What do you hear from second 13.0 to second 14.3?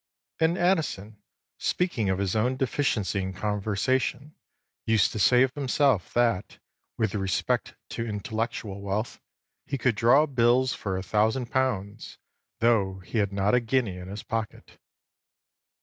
he had not a guinea in his